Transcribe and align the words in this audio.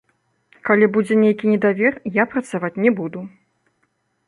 Калі 0.69 0.87
будзе 0.95 1.17
нейкі 1.25 1.51
недавер, 1.53 1.93
я 2.17 2.27
працаваць 2.33 2.73
не 2.87 2.91
буду. 3.03 3.19